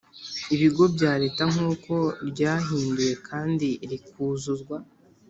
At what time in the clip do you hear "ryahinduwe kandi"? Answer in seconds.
2.29-3.67